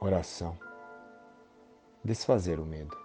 Oração. 0.00 0.56
Desfazer 2.04 2.60
o 2.60 2.64
medo. 2.64 2.96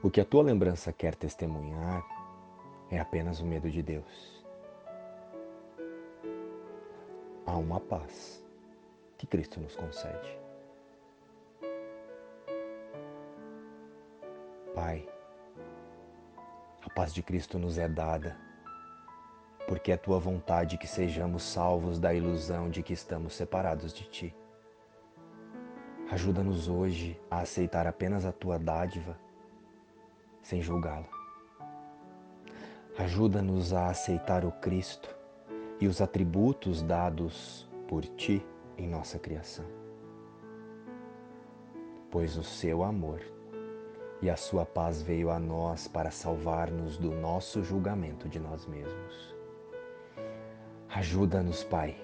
O 0.00 0.08
que 0.08 0.20
a 0.20 0.24
tua 0.24 0.44
lembrança 0.44 0.92
quer 0.92 1.16
testemunhar 1.16 2.04
é 2.88 3.00
apenas 3.00 3.40
o 3.40 3.44
medo 3.44 3.68
de 3.68 3.82
Deus. 3.82 4.44
Há 7.44 7.56
uma 7.56 7.80
paz 7.80 8.40
que 9.16 9.26
Cristo 9.26 9.58
nos 9.58 9.74
concede. 9.74 10.38
Pai, 14.72 15.08
a 16.82 16.90
paz 16.90 17.12
de 17.12 17.24
Cristo 17.24 17.58
nos 17.58 17.76
é 17.76 17.88
dada, 17.88 18.38
porque 19.68 19.92
é 19.92 19.98
tua 19.98 20.18
vontade 20.18 20.78
que 20.78 20.86
sejamos 20.86 21.42
salvos 21.42 21.98
da 21.98 22.14
ilusão 22.14 22.70
de 22.70 22.82
que 22.82 22.94
estamos 22.94 23.34
separados 23.34 23.92
de 23.92 24.08
ti. 24.08 24.34
Ajuda-nos 26.10 26.70
hoje 26.70 27.20
a 27.30 27.40
aceitar 27.40 27.86
apenas 27.86 28.24
a 28.24 28.32
tua 28.32 28.58
dádiva, 28.58 29.20
sem 30.40 30.62
julgá-la. 30.62 31.06
Ajuda-nos 32.96 33.74
a 33.74 33.90
aceitar 33.90 34.42
o 34.46 34.52
Cristo 34.52 35.14
e 35.78 35.86
os 35.86 36.00
atributos 36.00 36.82
dados 36.82 37.68
por 37.86 38.06
ti 38.06 38.44
em 38.78 38.88
nossa 38.88 39.18
criação. 39.18 39.66
Pois 42.10 42.38
o 42.38 42.42
seu 42.42 42.82
amor 42.82 43.20
e 44.22 44.30
a 44.30 44.36
sua 44.36 44.64
paz 44.64 45.02
veio 45.02 45.30
a 45.30 45.38
nós 45.38 45.86
para 45.86 46.10
salvar-nos 46.10 46.96
do 46.96 47.10
nosso 47.10 47.62
julgamento 47.62 48.30
de 48.30 48.40
nós 48.40 48.64
mesmos. 48.64 49.37
Ajuda-nos, 50.90 51.62
Pai, 51.62 51.94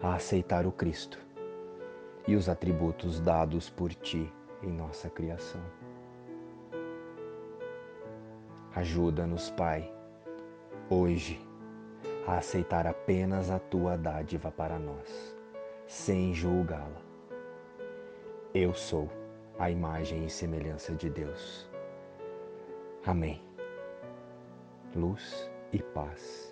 a 0.00 0.14
aceitar 0.14 0.66
o 0.66 0.72
Cristo 0.72 1.20
e 2.26 2.34
os 2.34 2.48
atributos 2.48 3.20
dados 3.20 3.70
por 3.70 3.94
Ti 3.94 4.30
em 4.60 4.72
nossa 4.72 5.08
criação. 5.08 5.62
Ajuda-nos, 8.74 9.50
Pai, 9.50 9.92
hoje, 10.90 11.40
a 12.26 12.38
aceitar 12.38 12.88
apenas 12.88 13.50
a 13.50 13.60
Tua 13.60 13.96
dádiva 13.96 14.50
para 14.50 14.80
nós, 14.80 15.36
sem 15.86 16.34
julgá-la. 16.34 17.00
Eu 18.52 18.74
sou 18.74 19.08
a 19.60 19.70
imagem 19.70 20.26
e 20.26 20.30
semelhança 20.30 20.92
de 20.92 21.08
Deus. 21.08 21.70
Amém. 23.06 23.40
Luz 24.92 25.48
e 25.72 25.80
paz. 25.80 26.51